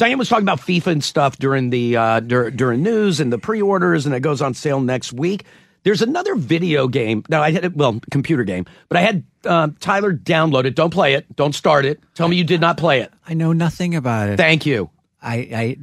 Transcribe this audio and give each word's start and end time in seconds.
Diane 0.00 0.16
was 0.16 0.30
talking 0.30 0.44
about 0.44 0.60
FIFA 0.60 0.86
and 0.86 1.04
stuff 1.04 1.38
during 1.38 1.68
the 1.68 1.94
uh, 1.94 2.20
dur- 2.20 2.50
during 2.50 2.82
news 2.82 3.20
and 3.20 3.30
the 3.30 3.36
pre-orders, 3.36 4.06
and 4.06 4.14
it 4.14 4.20
goes 4.20 4.40
on 4.40 4.54
sale 4.54 4.80
next 4.80 5.12
week. 5.12 5.44
There's 5.82 6.00
another 6.00 6.36
video 6.36 6.88
game. 6.88 7.22
Now 7.28 7.42
I 7.42 7.50
had 7.50 7.66
it, 7.66 7.76
well, 7.76 8.00
computer 8.10 8.42
game, 8.44 8.64
but 8.88 8.96
I 8.96 9.02
had 9.02 9.24
uh, 9.44 9.68
Tyler 9.78 10.14
download 10.14 10.64
it. 10.64 10.74
Don't 10.74 10.88
play 10.88 11.12
it. 11.12 11.36
Don't 11.36 11.54
start 11.54 11.84
it. 11.84 12.00
Tell 12.14 12.28
me 12.28 12.36
you 12.36 12.44
did 12.44 12.62
not 12.62 12.78
play 12.78 13.02
it. 13.02 13.12
I 13.28 13.34
know 13.34 13.52
nothing 13.52 13.94
about 13.94 14.30
it. 14.30 14.38
Thank 14.38 14.64
you. 14.64 14.88
I, 15.22 15.34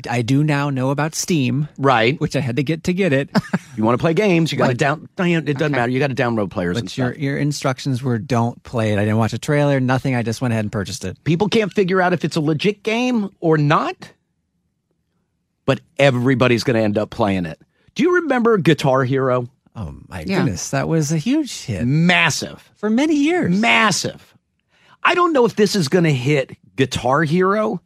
I 0.10 0.18
I 0.18 0.22
do 0.24 0.44
now 0.44 0.70
know 0.72 0.90
about 0.90 1.14
Steam, 1.14 1.68
Right. 1.78 2.20
which 2.20 2.36
I 2.36 2.40
had 2.40 2.56
to 2.56 2.64
get 2.64 2.84
to 2.86 2.94
get 2.94 3.14
it. 3.14 3.30
You 3.78 3.84
want 3.84 3.96
to 3.96 4.02
play 4.02 4.16
games? 4.16 4.52
You 4.52 4.58
got 4.58 4.70
to 4.70 4.74
down. 4.74 5.08
It 5.20 5.46
doesn't 5.60 5.72
matter. 5.72 5.92
You 5.92 6.00
got 6.00 6.08
to 6.08 6.16
download 6.16 6.50
players 6.50 6.78
and 6.78 6.86
but 6.86 6.92
stuff. 6.92 6.98
your 6.98 7.34
your 7.34 7.38
instructions 7.38 8.02
were 8.02 8.18
don't 8.18 8.64
play 8.64 8.92
it. 8.92 8.98
I 8.98 9.02
didn't 9.06 9.18
watch 9.20 9.34
a 9.34 9.38
trailer, 9.38 9.80
nothing. 9.80 10.16
I 10.16 10.24
just 10.24 10.42
went 10.42 10.52
ahead 10.54 10.66
and 10.66 10.72
purchased 10.72 11.06
it. 11.06 11.24
People 11.26 11.48
can't 11.48 11.72
figure 11.72 12.02
out 12.02 12.12
if 12.12 12.26
it's 12.26 12.36
a 12.36 12.42
legit 12.42 12.82
game 12.82 13.30
or 13.40 13.56
not, 13.56 14.12
but 15.68 15.80
everybody's 16.00 16.64
going 16.64 16.76
to 16.76 16.82
end 16.82 16.98
up 16.98 17.12
playing 17.12 17.46
it. 17.46 17.62
Do 17.94 18.02
you 18.02 18.16
remember 18.16 18.58
Guitar 18.58 19.04
Hero? 19.04 19.48
Oh 19.76 19.96
my 20.08 20.24
goodness, 20.24 20.72
that 20.72 20.88
was 20.88 21.12
a 21.12 21.18
huge 21.18 21.66
hit 21.66 21.86
Massive. 21.86 22.72
for 22.78 22.90
many 22.90 23.14
years. 23.16 23.56
massive. 23.60 24.34
I 25.04 25.14
don't 25.14 25.34
know 25.34 25.46
if 25.46 25.56
this 25.56 25.76
is 25.76 25.88
going 25.88 26.06
to 26.06 26.14
hit 26.14 26.58
Guitar 26.76 27.22
Hero 27.24 27.80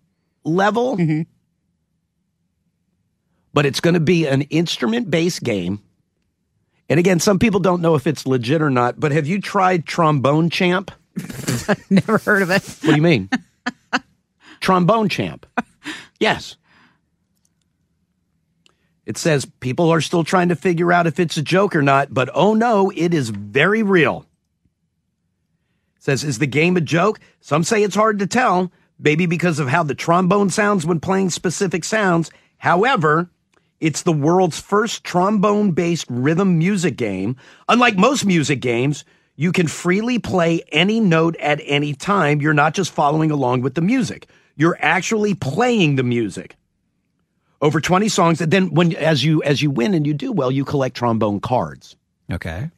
level, 0.46 0.96
mm-hmm. 0.96 1.24
But 3.54 3.66
it's 3.66 3.80
going 3.80 3.94
to 3.94 4.00
be 4.00 4.28
an 4.28 4.44
instrument 4.44 5.10
based 5.10 5.44
game. 5.44 5.82
And 6.90 7.00
again, 7.00 7.20
some 7.20 7.40
people 7.40 7.60
don't 7.60 7.82
know 7.82 7.96
if 7.96 8.06
it's 8.06 8.28
legit 8.28 8.62
or 8.62 8.70
not, 8.70 9.00
but 9.00 9.12
have 9.12 9.28
you 9.28 9.40
tried 9.40 9.86
Trombone 9.86 10.50
Champ? 10.50 10.92
Never 11.90 12.18
heard 12.18 12.42
of 12.42 12.50
it. 12.52 12.64
What 12.64 12.82
do 12.82 12.96
you 12.96 13.02
mean? 13.02 13.30
Trombone 14.60 15.10
Champ. 15.10 15.46
Yes. 16.20 16.58
It 19.06 19.18
says 19.18 19.46
people 19.60 19.90
are 19.90 20.02
still 20.02 20.24
trying 20.24 20.50
to 20.50 20.56
figure 20.56 20.92
out 20.92 21.08
if 21.08 21.20
it's 21.20 21.38
a 21.38 21.42
joke 21.42 21.76
or 21.76 21.82
not, 21.82 22.14
but 22.14 22.30
oh 22.34 22.54
no, 22.54 22.92
it 22.96 23.14
is 23.14 23.30
very 23.30 23.84
real. 23.84 24.26
It 25.98 26.04
says, 26.04 26.24
is 26.24 26.40
the 26.40 26.48
game 26.48 26.78
a 26.78 26.82
joke? 26.82 27.20
Some 27.42 27.64
say 27.64 27.84
it's 27.84 27.96
hard 27.96 28.20
to 28.20 28.28
tell, 28.28 28.72
maybe 29.00 29.26
because 29.26 29.60
of 29.60 29.68
how 29.68 29.84
the 29.84 29.96
trombone 29.96 30.50
sounds 30.50 30.86
when 30.86 31.00
playing 31.00 31.30
specific 31.30 31.84
sounds. 31.84 32.32
However, 32.58 33.30
it's 33.82 34.04
the 34.04 34.14
world's 34.14 34.60
first 34.62 35.04
trombone 35.04 35.72
based 35.72 36.06
rhythm 36.10 36.58
music 36.58 36.96
game. 36.96 37.36
Unlike 37.68 37.98
most 37.98 38.26
music 38.26 38.62
games, 38.62 39.04
you 39.36 39.52
can 39.52 39.68
freely 39.68 40.20
play 40.20 40.62
any 40.72 41.00
note 41.02 41.36
at 41.38 41.60
any 41.66 41.94
time. 41.94 42.40
You're 42.42 42.54
not 42.54 42.74
just 42.74 42.92
following 42.92 43.32
along 43.32 43.62
with 43.62 43.74
the 43.76 43.82
music, 43.82 44.28
you're 44.56 44.78
actually 44.80 45.34
playing 45.36 45.96
the 45.98 46.04
music. 46.04 46.56
Over 47.64 47.80
20 47.80 48.08
songs, 48.10 48.42
and 48.42 48.52
then 48.52 48.74
when 48.74 48.96
as 48.96 49.24
you 49.24 49.44
as 49.44 49.62
you 49.62 49.70
win 49.70 49.94
and 49.94 50.08
you 50.08 50.14
do 50.16 50.32
well, 50.32 50.50
you 50.52 50.66
collect 50.66 50.96
trombone 50.96 51.40
cards. 51.40 51.96
Okay. 52.32 52.72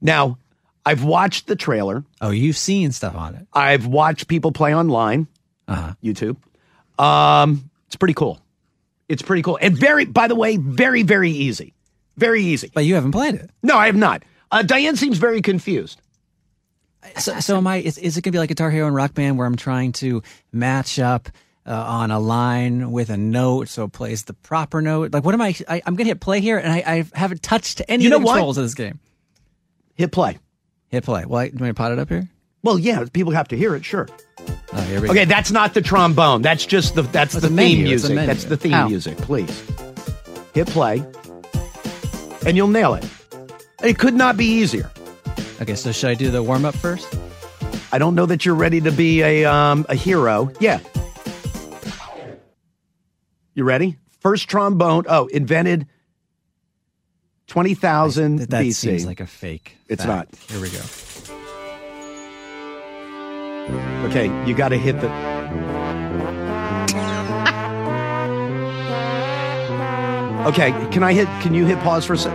Now, 0.00 0.38
I've 0.86 1.02
watched 1.02 1.46
the 1.46 1.56
trailer. 1.56 2.04
Oh, 2.20 2.30
you've 2.30 2.56
seen 2.56 2.92
stuff 2.92 3.16
on 3.16 3.34
it. 3.34 3.46
I've 3.52 3.86
watched 3.86 4.28
people 4.28 4.52
play 4.52 4.74
online, 4.74 5.26
Uh-huh. 5.66 5.94
YouTube. 6.04 6.36
Um, 7.02 7.70
it's 7.86 7.96
pretty 7.96 8.14
cool. 8.14 8.40
It's 9.08 9.22
pretty 9.22 9.42
cool. 9.42 9.58
And 9.60 9.76
very, 9.76 10.04
by 10.04 10.28
the 10.28 10.34
way, 10.34 10.56
very, 10.56 11.02
very 11.02 11.30
easy. 11.30 11.74
Very 12.16 12.42
easy. 12.42 12.70
But 12.74 12.84
you 12.84 12.94
haven't 12.94 13.12
played 13.12 13.34
it. 13.34 13.50
No, 13.62 13.76
I 13.76 13.86
have 13.86 13.96
not. 13.96 14.22
Uh, 14.50 14.62
Diane 14.62 14.96
seems 14.96 15.18
very 15.18 15.42
confused. 15.42 16.00
So, 17.18 17.38
so 17.40 17.56
am 17.58 17.66
I? 17.66 17.76
Is, 17.78 17.98
is 17.98 18.16
it 18.16 18.22
going 18.22 18.32
to 18.32 18.36
be 18.36 18.38
like 18.38 18.48
Guitar 18.48 18.70
Hero 18.70 18.86
and 18.86 18.96
Rock 18.96 19.12
Band, 19.14 19.36
where 19.36 19.46
I'm 19.46 19.56
trying 19.56 19.92
to 19.94 20.22
match 20.52 20.98
up 20.98 21.28
uh, 21.66 21.72
on 21.74 22.10
a 22.10 22.18
line 22.18 22.92
with 22.92 23.10
a 23.10 23.16
note, 23.16 23.68
so 23.68 23.84
it 23.84 23.92
plays 23.92 24.24
the 24.24 24.32
proper 24.32 24.80
note? 24.80 25.12
Like, 25.12 25.22
what 25.24 25.34
am 25.34 25.42
I? 25.42 25.54
I 25.68 25.82
I'm 25.84 25.96
going 25.96 26.06
to 26.06 26.10
hit 26.12 26.20
play 26.20 26.40
here, 26.40 26.56
and 26.56 26.72
I, 26.72 26.78
I 26.86 27.04
haven't 27.12 27.42
touched 27.42 27.82
any 27.88 28.04
You 28.04 28.08
of 28.08 28.12
know 28.12 28.18
the 28.20 28.24
what? 28.26 28.32
controls 28.34 28.56
of 28.58 28.64
this 28.64 28.74
game. 28.74 29.00
Hit 29.96 30.12
play. 30.12 30.38
Hit 30.88 31.04
play. 31.04 31.24
Well, 31.26 31.40
I, 31.40 31.48
do 31.48 31.52
you 31.52 31.58
want 31.58 31.62
me 31.62 31.68
to 31.68 31.74
pot 31.74 31.92
it 31.92 31.98
up 31.98 32.08
here? 32.08 32.28
Well, 32.62 32.78
yeah, 32.78 33.04
people 33.12 33.32
have 33.32 33.48
to 33.48 33.56
hear 33.56 33.74
it, 33.74 33.84
sure. 33.84 34.08
Oh, 34.76 35.04
Okay, 35.10 35.24
that's 35.24 35.50
not 35.52 35.72
the 35.74 35.80
trombone. 35.80 36.42
That's 36.42 36.66
just 36.66 36.94
the 36.96 37.02
that's 37.02 37.34
It's 37.34 37.42
the 37.42 37.48
theme 37.48 37.84
music. 37.84 38.14
That's 38.16 38.44
the 38.44 38.56
theme 38.56 38.72
How? 38.72 38.88
music. 38.88 39.16
Please 39.18 39.50
hit 40.52 40.66
play, 40.68 41.04
and 42.46 42.56
you'll 42.56 42.68
nail 42.68 42.94
it. 42.94 43.08
It 43.82 43.98
could 43.98 44.14
not 44.14 44.36
be 44.36 44.46
easier. 44.46 44.90
Okay, 45.62 45.74
so 45.76 45.92
should 45.92 46.10
I 46.10 46.14
do 46.14 46.30
the 46.30 46.42
warm 46.42 46.64
up 46.64 46.74
first? 46.74 47.16
I 47.92 47.98
don't 47.98 48.16
know 48.16 48.26
that 48.26 48.44
you're 48.44 48.56
ready 48.56 48.80
to 48.80 48.90
be 48.90 49.22
a 49.22 49.44
um, 49.44 49.86
a 49.88 49.94
hero. 49.94 50.50
Yeah. 50.58 50.80
You 53.54 53.62
ready? 53.62 53.96
First 54.18 54.48
trombone. 54.48 55.04
Oh, 55.08 55.26
invented 55.26 55.86
twenty 57.46 57.74
thousand 57.74 58.36
That, 58.38 58.50
that 58.50 58.72
seems 58.72 59.06
like 59.06 59.20
a 59.20 59.26
fake. 59.26 59.76
It's 59.88 60.04
fact. 60.04 60.32
not. 60.32 60.40
Here 60.50 60.60
we 60.60 60.70
go. 60.70 60.80
Okay, 63.70 64.26
you 64.46 64.54
got 64.54 64.68
to 64.68 64.78
hit 64.78 65.00
the. 65.00 65.08
Okay, 70.46 70.72
can 70.90 71.02
I 71.02 71.12
hit? 71.14 71.26
Can 71.40 71.54
you 71.54 71.64
hit 71.64 71.78
pause 71.80 72.04
for 72.04 72.12
a 72.12 72.18
sec? 72.18 72.32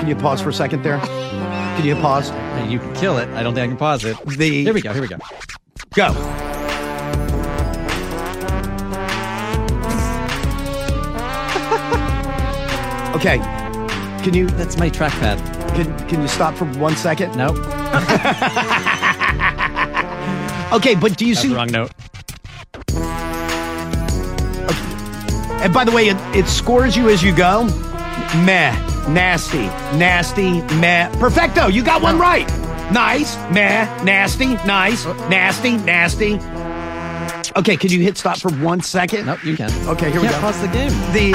Can 0.00 0.08
you 0.08 0.14
pause 0.14 0.40
for 0.40 0.50
a 0.50 0.52
second 0.54 0.82
there? 0.82 0.98
Can 1.00 1.84
you 1.84 1.94
hit 1.94 2.02
pause? 2.02 2.30
You 2.70 2.78
can 2.78 2.94
kill 2.94 3.18
it. 3.18 3.28
I 3.30 3.42
don't 3.42 3.54
think 3.54 3.64
I 3.64 3.68
can 3.68 3.76
pause 3.76 4.04
it. 4.04 4.16
The 4.24 4.64
Here 4.64 4.72
we 4.72 4.80
go. 4.80 4.92
Here 4.92 5.02
we 5.02 5.08
go. 5.08 5.18
Go. 5.94 6.12
Okay. 13.16 13.38
Can 14.22 14.34
you 14.34 14.46
That's 14.46 14.76
my 14.76 14.90
trackpad. 14.90 15.38
can, 15.74 16.08
can 16.08 16.20
you 16.20 16.28
stop 16.28 16.54
for 16.54 16.66
one 16.78 16.96
second? 16.96 17.34
Nope. 17.36 17.56
Okay, 20.72 20.94
but 20.94 21.16
do 21.16 21.24
you 21.26 21.34
That's 21.34 21.42
see? 21.42 21.48
the 21.48 21.54
wrong 21.54 21.68
note. 21.68 21.90
And 25.62 25.72
by 25.72 25.84
the 25.84 25.92
way, 25.92 26.08
it, 26.08 26.16
it 26.36 26.46
scores 26.46 26.96
you 26.96 27.08
as 27.08 27.22
you 27.22 27.34
go. 27.34 27.64
Meh, 28.44 28.72
nasty, 29.08 29.66
nasty, 29.96 30.60
meh. 30.76 31.08
Perfecto. 31.18 31.66
You 31.68 31.82
got 31.82 32.02
one 32.02 32.18
right. 32.18 32.46
Nice, 32.92 33.36
meh, 33.52 33.84
nasty, 34.04 34.54
nice, 34.66 35.04
nasty, 35.28 35.76
nasty. 35.78 36.34
Okay, 37.58 37.76
can 37.76 37.90
you 37.90 38.00
hit 38.02 38.16
stop 38.18 38.38
for 38.38 38.50
one 38.52 38.80
second? 38.82 39.26
Nope, 39.26 39.42
you 39.44 39.56
can. 39.56 39.70
Okay, 39.88 40.10
here 40.10 40.20
we 40.20 40.28
Can't 40.28 40.36
go. 40.36 40.40
pause 40.52 40.60
the 40.60 40.68
game. 40.68 40.90
The 41.12 41.32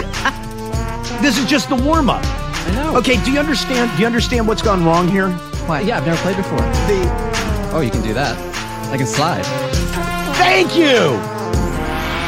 this 1.22 1.38
is 1.38 1.46
just 1.46 1.68
the 1.70 1.76
warm 1.76 2.10
up. 2.10 2.22
I 2.24 2.72
know. 2.76 2.98
Okay, 2.98 3.22
do 3.24 3.32
you 3.32 3.40
understand? 3.40 3.92
Do 3.96 4.02
you 4.02 4.06
understand 4.06 4.48
what's 4.48 4.62
gone 4.62 4.86
wrong 4.86 5.08
here? 5.08 5.30
Why? 5.68 5.82
Yeah, 5.82 5.98
I've 5.98 6.06
never 6.06 6.22
played 6.22 6.38
before. 6.38 6.60
The 6.60 7.32
Oh, 7.74 7.80
you 7.82 7.90
can 7.90 8.02
do 8.02 8.14
that. 8.14 8.38
I 8.92 8.98
can 8.98 9.08
slide. 9.08 9.44
thank 10.36 10.76
you. 10.76 11.18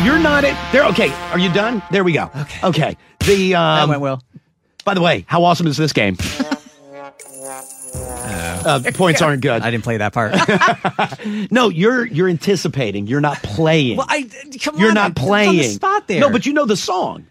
You're 0.06 0.20
not 0.20 0.44
it. 0.44 0.56
There. 0.72 0.86
Okay, 0.86 1.10
are 1.32 1.40
you 1.40 1.52
done? 1.54 1.82
There 1.92 2.04
we 2.04 2.14
go. 2.14 2.30
Okay. 2.36 2.68
Okay. 2.68 2.98
The 3.20 3.52
That 3.52 3.84
um, 3.84 3.90
went 3.90 4.02
well. 4.02 4.22
By 4.86 4.94
the 4.94 5.02
way, 5.02 5.26
how 5.28 5.44
awesome 5.44 5.68
is 5.68 5.78
this 5.78 5.94
game? 5.94 6.18
Uh, 8.66 8.82
points 8.94 9.22
aren't 9.22 9.42
good. 9.42 9.62
I 9.62 9.72
didn't 9.72 9.84
play 9.84 9.98
that 9.98 10.14
part. 10.14 10.34
No, 11.52 11.70
you're 11.70 12.06
you're 12.06 12.28
anticipating. 12.30 13.08
You're 13.08 13.22
not 13.22 13.38
playing. 13.44 13.98
well, 13.98 14.06
I 14.10 14.30
come 14.62 14.76
on. 14.76 14.82
you're 14.82 14.94
not 14.94 15.12
I- 15.12 15.14
playing. 15.14 15.64
spot 15.64 16.08
there. 16.08 16.20
No, 16.22 16.30
but 16.30 16.46
you 16.46 16.54
know 16.54 16.66
the 16.66 16.76
song. 16.78 17.28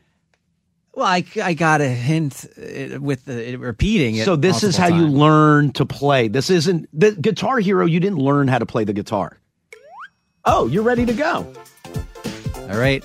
Well, 0.94 1.06
I, 1.06 1.25
I 1.43 1.55
got 1.55 1.81
a 1.81 1.89
hint 1.89 2.44
uh, 2.56 3.00
with 3.00 3.25
the, 3.25 3.53
it 3.53 3.59
repeating 3.61 4.17
it. 4.17 4.25
So 4.25 4.37
this 4.37 4.62
is 4.62 4.77
how 4.77 4.89
multiple 4.89 5.11
you 5.12 5.19
learn 5.19 5.73
to 5.73 5.87
play. 5.87 6.29
This 6.29 6.50
isn't 6.50 6.89
the 6.93 7.12
Guitar 7.12 7.59
Hero. 7.61 7.87
You 7.87 8.00
didn't 8.00 8.19
learn 8.19 8.49
how 8.49 8.59
to 8.59 8.67
play 8.67 8.85
the 8.85 8.93
guitar. 8.93 9.39
Oh, 10.44 10.67
you're 10.67 10.83
ready 10.83 11.06
to 11.06 11.12
go. 11.12 11.53
All 12.56 12.79
right. 12.79 13.05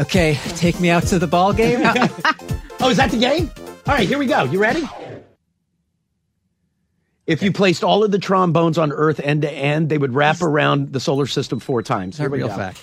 Okay, 0.00 0.38
take 0.48 0.78
me 0.80 0.90
out 0.90 1.04
to 1.04 1.18
the 1.18 1.26
ball 1.26 1.52
game. 1.52 1.80
Oh, 2.78 2.90
is 2.90 2.98
that 2.98 3.10
the 3.10 3.18
game? 3.18 3.50
All 3.86 3.94
right, 3.94 4.06
here 4.06 4.18
we 4.18 4.26
go. 4.26 4.44
You 4.44 4.58
ready? 4.60 4.88
If 7.26 7.42
you 7.42 7.50
placed 7.52 7.82
all 7.82 8.04
of 8.04 8.12
the 8.12 8.18
trombones 8.18 8.78
on 8.78 8.92
Earth 8.92 9.18
end 9.18 9.42
to 9.42 9.50
end, 9.50 9.88
they 9.88 9.98
would 9.98 10.14
wrap 10.14 10.42
around 10.42 10.92
the 10.92 11.00
solar 11.00 11.26
system 11.26 11.58
four 11.58 11.82
times. 11.82 12.18
Here 12.18 12.28
we 12.28 12.38
go. 12.38 12.48
fact. 12.48 12.76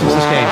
This 0.00 0.14
game? 0.30 0.48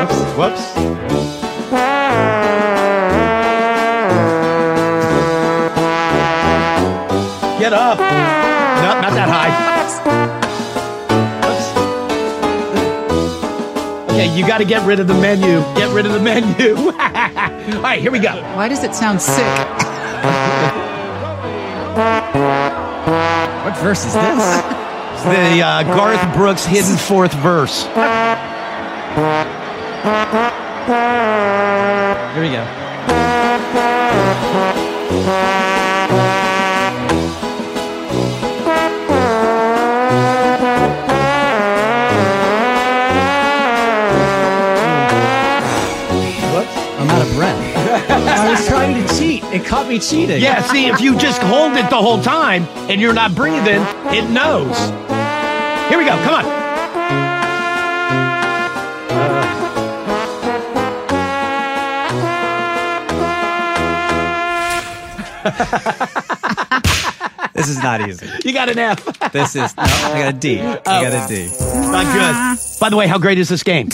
Whoops. 0.00 0.18
Whoops. 0.36 0.64
Get 7.60 7.72
up. 7.72 7.98
No, 7.98 8.04
not 9.00 9.12
that 9.14 9.28
high. 9.30 9.52
Oops. 14.02 14.10
Okay, 14.10 14.28
you 14.36 14.44
got 14.44 14.58
to 14.58 14.64
get 14.64 14.84
rid 14.84 14.98
of 14.98 15.06
the 15.06 15.14
menu. 15.14 15.60
Get 15.76 15.94
rid 15.94 16.06
of 16.06 16.12
the 16.12 16.20
menu. 16.20 16.92
All 17.68 17.82
right, 17.82 18.00
here 18.00 18.12
we 18.12 18.20
go. 18.20 18.30
Why 18.54 18.68
does 18.68 18.84
it 18.84 18.94
sound 18.94 19.20
sick? 19.20 19.44
What 23.64 23.76
verse 23.78 24.06
is 24.06 24.14
this? 24.14 24.62
It's 25.14 25.24
the 25.24 25.62
uh, 25.62 25.82
Garth 25.82 26.36
Brooks 26.36 26.64
hidden 26.64 26.96
fourth 26.96 27.32
verse. 27.34 27.82
Here 32.34 32.42
we 32.42 32.50
go. 32.50 32.64
Of 47.26 47.34
breath. 47.36 48.10
I 48.10 48.50
was 48.50 48.66
trying 48.66 48.94
to 48.94 49.18
cheat. 49.18 49.42
It 49.44 49.64
caught 49.64 49.88
me 49.88 49.98
cheating. 49.98 50.40
Yeah, 50.40 50.62
see, 50.62 50.86
if 50.86 51.00
you 51.00 51.16
just 51.18 51.42
hold 51.42 51.72
it 51.72 51.88
the 51.90 51.96
whole 51.96 52.20
time 52.20 52.64
and 52.90 53.00
you're 53.00 53.14
not 53.14 53.34
breathing, 53.34 53.82
it 54.14 54.28
knows. 54.30 54.76
Here 55.88 55.98
we 55.98 56.04
go. 56.04 56.16
Come 56.24 56.34
on. 56.44 56.66
This 67.54 67.68
is 67.68 67.82
not 67.82 68.06
easy. 68.06 68.28
You 68.44 68.52
got 68.52 68.68
an 68.68 68.78
F. 68.78 69.32
This 69.32 69.56
is 69.56 69.76
no. 69.76 69.82
I 69.84 70.18
got 70.18 70.34
a 70.34 70.36
D. 70.36 70.60
I 70.60 70.74
got 70.84 71.12
a 71.12 71.26
D. 71.26 71.48
Not 71.90 72.04
good. 72.12 72.58
By 72.80 72.90
the 72.90 72.96
way, 72.96 73.06
how 73.06 73.18
great 73.18 73.38
is 73.38 73.48
this 73.48 73.62
game? 73.62 73.88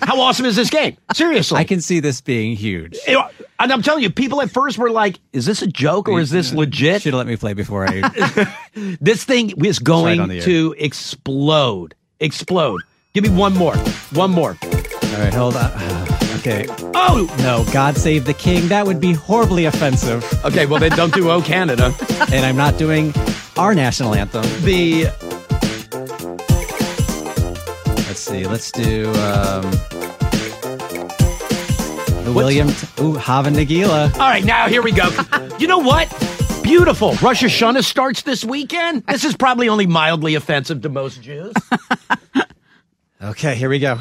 How 0.00 0.20
awesome 0.20 0.46
is 0.46 0.56
this 0.56 0.70
game? 0.70 0.96
Seriously. 1.14 1.58
I 1.58 1.64
can 1.64 1.80
see 1.80 2.00
this 2.00 2.20
being 2.20 2.56
huge. 2.56 2.98
Know, 3.06 3.28
and 3.58 3.72
I'm 3.72 3.82
telling 3.82 4.02
you, 4.02 4.10
people 4.10 4.40
at 4.40 4.50
first 4.50 4.78
were 4.78 4.90
like, 4.90 5.18
is 5.32 5.46
this 5.46 5.62
a 5.62 5.66
joke 5.66 6.08
or 6.08 6.20
is 6.20 6.30
this 6.30 6.52
legit? 6.52 7.02
Should 7.02 7.12
have 7.12 7.18
let 7.18 7.26
me 7.26 7.36
play 7.36 7.52
before 7.52 7.86
I. 7.88 8.56
This 9.00 9.24
thing 9.24 9.52
is 9.64 9.78
going 9.78 10.30
air. 10.30 10.40
to 10.42 10.74
explode. 10.78 11.94
Explode. 12.20 12.80
Give 13.12 13.24
me 13.24 13.30
one 13.30 13.54
more. 13.54 13.76
One 14.12 14.30
more. 14.30 14.56
All 14.62 15.18
right, 15.18 15.34
hold 15.34 15.56
on. 15.56 15.70
Okay. 16.40 16.64
Oh! 16.94 17.28
No, 17.40 17.70
God 17.70 17.98
save 17.98 18.24
the 18.24 18.32
king. 18.32 18.68
That 18.68 18.86
would 18.86 18.98
be 18.98 19.12
horribly 19.12 19.66
offensive. 19.66 20.24
Okay, 20.42 20.64
well, 20.64 20.80
then 20.80 20.92
don't 20.92 21.12
do 21.12 21.28
Oh 21.30 21.42
Canada. 21.42 21.92
And 22.32 22.46
I'm 22.46 22.56
not 22.56 22.78
doing 22.78 23.12
our 23.58 23.74
national 23.74 24.14
anthem. 24.14 24.44
The 24.64 25.08
see. 28.30 28.46
Let's 28.46 28.70
do 28.70 29.08
um, 29.08 29.62
the 32.24 32.32
William. 32.34 32.68
T- 32.68 33.02
Ooh, 33.02 33.14
Hava 33.14 33.50
Nagila. 33.50 34.12
All 34.14 34.20
right, 34.20 34.44
now 34.44 34.68
here 34.68 34.82
we 34.82 34.92
go. 34.92 35.08
You 35.60 35.66
know 35.66 35.78
what? 35.78 36.08
Beautiful. 36.62 37.10
Rosh 37.16 37.42
Hashanah 37.42 37.84
starts 37.84 38.22
this 38.22 38.42
weekend. 38.46 39.04
This 39.06 39.26
is 39.26 39.36
probably 39.36 39.68
only 39.68 39.86
mildly 39.86 40.34
offensive 40.36 40.80
to 40.82 40.88
most 40.88 41.20
Jews. 41.22 41.52
Okay, 43.22 43.54
here 43.54 43.68
we 43.68 43.78
go. 43.78 44.00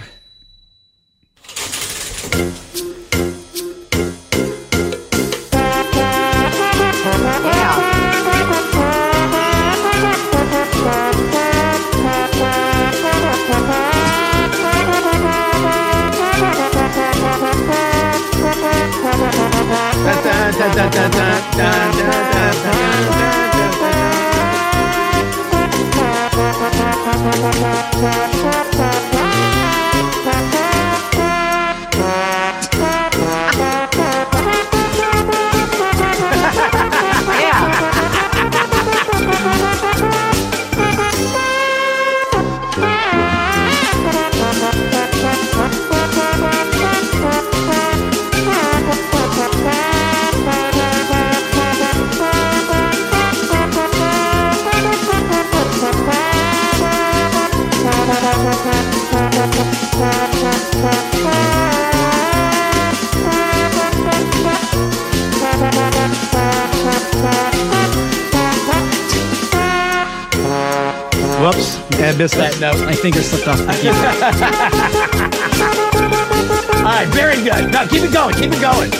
Whoops. 71.49 71.81
I 71.97 72.13
missed 72.15 72.35
that 72.35 72.59
note. 72.61 72.77
My 72.85 72.93
finger 72.93 73.23
slipped 73.23 73.47
off 73.47 73.57
the 73.57 73.73
keyboard. 73.81 73.97
All 76.77 76.83
right, 76.93 77.07
very 77.09 77.41
good. 77.41 77.73
No, 77.73 77.87
keep 77.89 78.05
it 78.05 78.13
going. 78.13 78.35
Keep 78.37 78.53
it 78.53 78.61
going. 78.61 78.91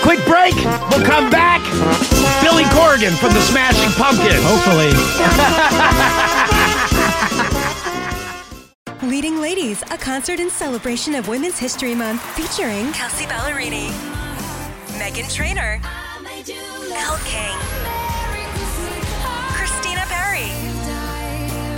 Quick 0.00 0.24
break. 0.24 0.56
We'll 0.88 1.04
come 1.04 1.28
back. 1.28 1.60
Billy 2.40 2.64
Corrigan 2.72 3.12
from 3.20 3.36
the 3.36 3.44
Smashing 3.44 3.92
Pumpkins. 4.00 4.40
Hopefully. 4.40 4.88
Leading 9.10 9.42
Ladies, 9.42 9.82
a 9.90 9.98
concert 9.98 10.40
in 10.40 10.48
celebration 10.48 11.14
of 11.14 11.28
Women's 11.28 11.58
History 11.58 11.94
Month 11.94 12.22
featuring 12.32 12.90
Kelsea 12.92 13.26
Ballerini, 13.26 13.90
Meghan 14.96 15.28
Trainor, 15.28 15.78
Elle 16.96 17.18
King, 17.26 17.58